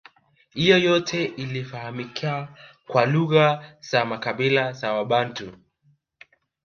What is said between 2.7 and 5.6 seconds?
kwa lugha za makabila ya wabantu